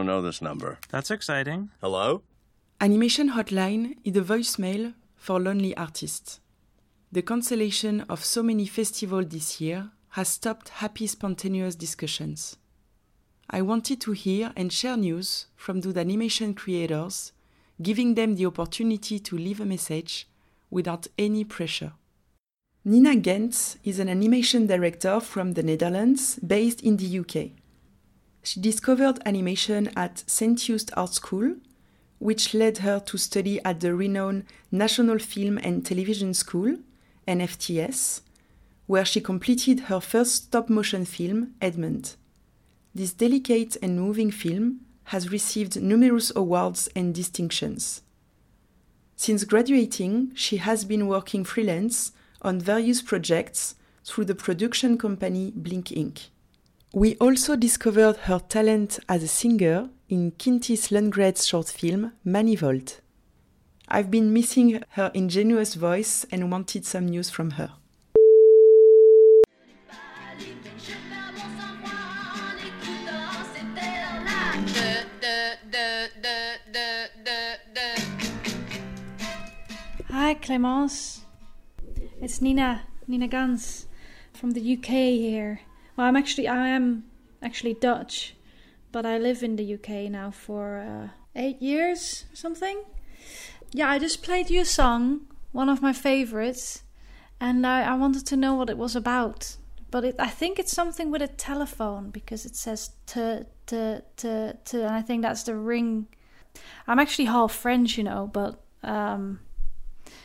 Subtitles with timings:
[0.00, 0.78] don't know this number.
[0.88, 1.68] That's exciting.
[1.82, 2.22] Hello?
[2.80, 6.40] Animation Hotline is a voicemail for lonely artists.
[7.12, 12.56] The cancellation of so many festivals this year has stopped happy, spontaneous discussions.
[13.50, 17.32] I wanted to hear and share news from those animation creators,
[17.82, 20.28] giving them the opportunity to leave a message
[20.70, 21.92] without any pressure.
[22.86, 27.59] Nina Gantz is an animation director from the Netherlands based in the UK.
[28.42, 30.58] She discovered animation at St.
[30.58, 31.56] Joost Art School,
[32.18, 36.78] which led her to study at the renowned National Film and Television School,
[37.26, 38.22] NFTS,
[38.86, 42.16] where she completed her first stop motion film, Edmund.
[42.94, 48.02] This delicate and moving film has received numerous awards and distinctions.
[49.16, 55.92] Since graduating, she has been working freelance on various projects through the production company Blink
[55.92, 56.30] Ink.
[56.92, 62.98] We also discovered her talent as a singer in Chintis Lundgren's short film Manivald.
[63.86, 67.70] I've been missing her ingenuous voice and wanted some news from her.
[80.08, 81.20] Hi Clémence,
[82.20, 83.86] it's Nina, Nina Gantz
[84.32, 85.60] from the UK here.
[86.00, 87.04] Well, I'm actually I am
[87.42, 88.34] actually Dutch,
[88.90, 92.84] but I live in the UK now for uh, eight years or something.
[93.72, 96.84] Yeah, I just played you a song, one of my favorites,
[97.38, 99.58] and I, I wanted to know what it was about.
[99.90, 104.52] But it, I think it's something with a telephone because it says t t t
[104.64, 106.06] t, and I think that's the ring.
[106.86, 109.40] I'm actually half French, you know, but um,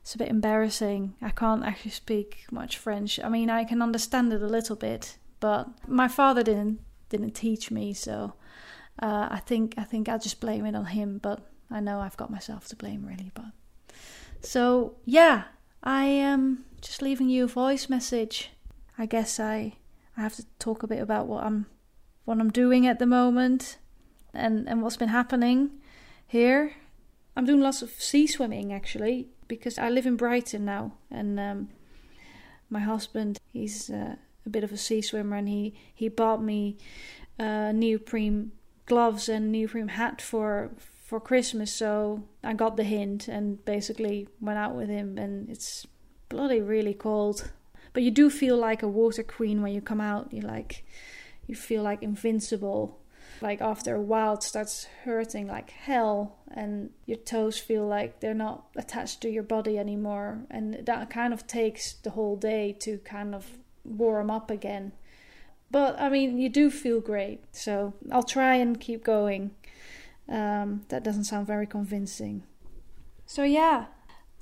[0.00, 1.16] it's a bit embarrassing.
[1.20, 3.20] I can't actually speak much French.
[3.22, 7.70] I mean, I can understand it a little bit, but my father didn't didn't teach
[7.70, 8.34] me, so
[9.00, 11.18] uh, I think I think I'll just blame it on him.
[11.18, 13.30] But I know I've got myself to blame, really.
[13.34, 13.52] But
[14.40, 15.44] so yeah,
[15.82, 18.50] I am just leaving you a voice message.
[18.96, 19.74] I guess I
[20.16, 21.66] I have to talk a bit about what I'm
[22.24, 23.78] what I'm doing at the moment
[24.34, 25.70] and and what's been happening
[26.26, 26.74] here.
[27.36, 31.68] I'm doing lots of sea swimming actually because I live in Brighton now and um,
[32.68, 34.16] my husband he's uh,
[34.48, 36.76] a bit of a sea swimmer and he he bought me
[37.38, 38.50] uh, neoprene
[38.86, 40.70] gloves and neoprene hat for
[41.08, 41.72] for Christmas.
[41.72, 45.86] So I got the hint and basically went out with him and it's
[46.28, 47.50] bloody really cold.
[47.92, 50.32] But you do feel like a water queen when you come out.
[50.32, 50.84] You like
[51.46, 53.00] you feel like invincible.
[53.40, 58.34] Like after a while it starts hurting like hell and your toes feel like they're
[58.34, 60.40] not attached to your body anymore.
[60.50, 63.58] And that kind of takes the whole day to kind of
[63.88, 64.92] warm up again
[65.70, 69.50] but i mean you do feel great so i'll try and keep going
[70.30, 72.42] um, that doesn't sound very convincing
[73.24, 73.86] so yeah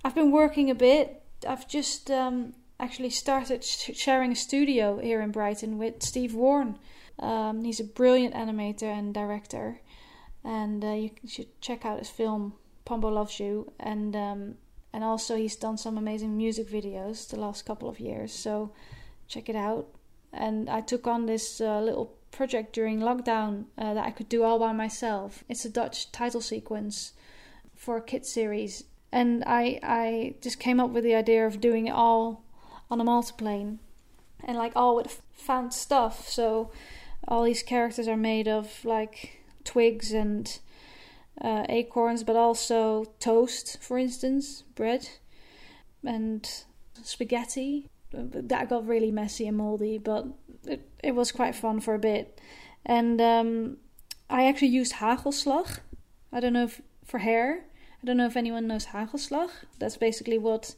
[0.05, 5.21] i've been working a bit i've just um, actually started sh- sharing a studio here
[5.21, 6.77] in brighton with steve warne
[7.19, 9.81] um, he's a brilliant animator and director,
[10.45, 13.73] and uh, you should check out his film Pombo Loves You.
[13.81, 14.55] And um,
[14.93, 18.33] and also he's done some amazing music videos the last couple of years.
[18.33, 18.73] So
[19.29, 19.89] check it out.
[20.33, 24.43] And I took on this uh, little project during lockdown uh, that I could do
[24.43, 25.45] all by myself.
[25.49, 27.13] It's a Dutch title sequence
[27.75, 31.87] for a kid series, and I I just came up with the idea of doing
[31.87, 32.45] it all
[32.91, 33.79] on a multiplane
[34.45, 36.29] and like all with found stuff.
[36.29, 36.71] So
[37.27, 40.59] all these characters are made of like twigs and
[41.41, 45.09] uh, acorns, but also toast, for instance, bread,
[46.05, 46.49] and
[47.03, 47.89] spaghetti.
[48.13, 50.27] That got really messy and moldy, but
[50.65, 52.41] it, it was quite fun for a bit.
[52.85, 53.77] And um,
[54.31, 55.81] I actually used hagelslag.
[56.33, 57.65] I don't know if for hair.
[58.03, 59.51] I don't know if anyone knows hagelslag.
[59.79, 60.75] That's basically what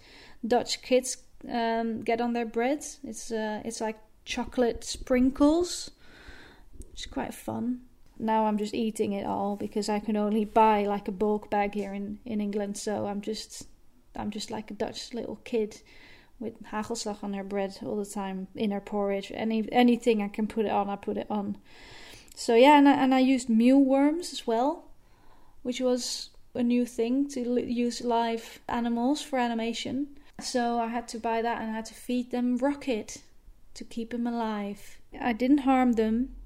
[0.46, 1.18] Dutch kids
[1.50, 2.84] um, get on their bread.
[3.04, 5.90] It's uh, it's like chocolate sprinkles
[6.98, 7.82] it's quite fun.
[8.18, 11.74] Now I'm just eating it all because I can only buy like a bulk bag
[11.74, 12.76] here in, in England.
[12.76, 13.68] So I'm just
[14.16, 15.80] I'm just like a Dutch little kid
[16.40, 19.32] with hagelslag on her bread all the time in her porridge.
[19.34, 21.58] Any anything I can put it on, I put it on.
[22.34, 24.84] So yeah, and I, and I used mealworms as well,
[25.62, 30.08] which was a new thing to use live animals for animation.
[30.40, 33.18] So I had to buy that and I had to feed them rocket
[33.74, 34.98] to keep them alive.
[35.20, 36.36] I didn't harm them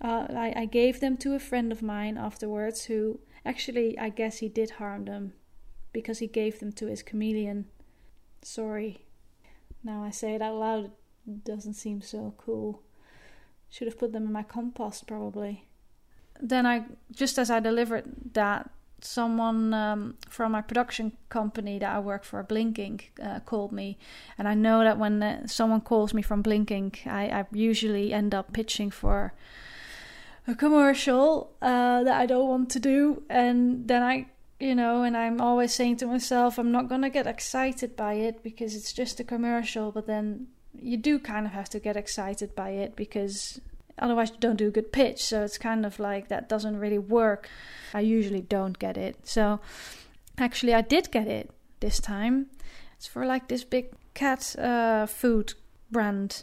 [0.00, 4.38] uh, I, I gave them to a friend of mine afterwards who actually, I guess
[4.38, 5.32] he did harm them
[5.92, 7.66] because he gave them to his chameleon.
[8.42, 9.04] Sorry.
[9.82, 10.84] Now I say it out loud,
[11.26, 12.82] it doesn't seem so cool.
[13.70, 15.66] Should have put them in my compost probably.
[16.40, 18.70] then I just as I delivered that,
[19.00, 23.98] someone um, from my production company that I work for, Blink Ink, uh, called me,
[24.36, 28.12] and I know that when uh, someone calls me from Blink Ink, I, I, usually
[28.12, 29.34] end up pitching for
[30.46, 34.26] a commercial uh, that I don't want to do, and then I.
[34.60, 38.42] You know, and I'm always saying to myself, I'm not gonna get excited by it
[38.42, 39.92] because it's just a commercial.
[39.92, 43.60] But then you do kind of have to get excited by it because
[43.98, 45.22] otherwise you don't do a good pitch.
[45.22, 47.48] So it's kind of like that doesn't really work.
[47.94, 49.16] I usually don't get it.
[49.24, 49.60] So
[50.36, 51.50] actually i did get it
[51.80, 52.46] this time.
[52.96, 55.54] It's for like this big cat uh, food
[55.90, 56.42] brand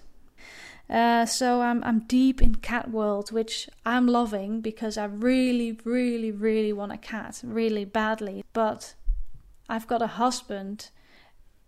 [0.90, 6.32] uh, so I'm I'm deep in cat world, which I'm loving because I really, really,
[6.32, 8.44] really want a cat, really badly.
[8.54, 8.94] But
[9.68, 10.90] I've got a husband,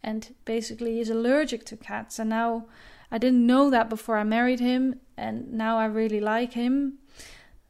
[0.03, 2.67] and basically he's allergic to cats, and now
[3.11, 6.99] I didn't know that before I married him, and now I really like him.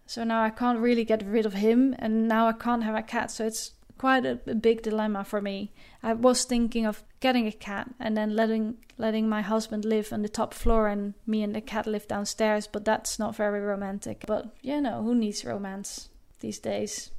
[0.06, 3.02] So now I can't really get rid of him, and now I can't have a
[3.02, 3.32] cat.
[3.32, 5.72] So it's quite a, a, big dilemma for me.
[6.04, 10.22] I was thinking of getting a cat and then letting letting my husband live on
[10.22, 14.24] the top floor and me and the cat live downstairs, but that's not very romantic.
[14.28, 16.10] But you know, who needs romance
[16.40, 17.12] these days?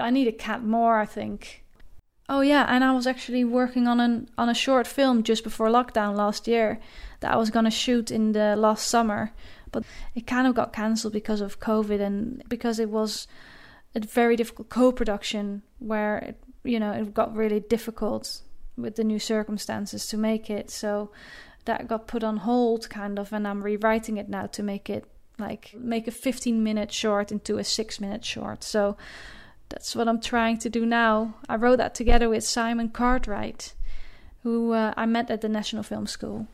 [0.00, 1.64] I need a cat more, I think.
[2.28, 5.68] Oh yeah, and I was actually working on an on a short film just before
[5.68, 6.80] lockdown last year
[7.20, 9.32] that I was gonna shoot in the last summer,
[9.70, 9.84] but
[10.14, 13.26] it kind of got cancelled because of COVID and because it was
[13.94, 18.40] a very difficult co-production where it, you know it got really difficult
[18.76, 20.70] with the new circumstances to make it.
[20.70, 21.10] So
[21.64, 25.04] that got put on hold kind of, and I'm rewriting it now to make it
[25.38, 28.62] like make a 15 minute short into a six minute short.
[28.62, 28.96] So
[29.68, 31.34] that's what I'm trying to do now.
[31.48, 33.74] I wrote that together with Simon Cartwright,
[34.42, 36.46] who uh, I met at the National Film School,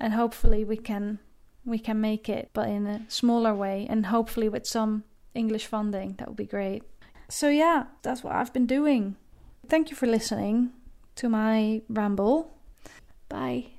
[0.00, 1.18] and hopefully we can
[1.64, 5.04] we can make it, but in a smaller way, and hopefully with some
[5.34, 6.14] English funding.
[6.18, 6.82] That would be great.
[7.28, 9.16] So yeah, that's what I've been doing.
[9.68, 10.72] Thank you for listening
[11.16, 12.52] to my ramble.
[13.28, 13.75] Bye.